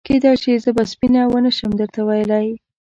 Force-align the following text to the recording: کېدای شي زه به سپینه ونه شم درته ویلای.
کېدای 0.07 0.35
شي 0.41 0.53
زه 0.63 0.69
به 0.75 0.83
سپینه 0.91 1.21
ونه 1.31 1.51
شم 1.57 1.71
درته 1.79 2.01
ویلای. 2.07 2.47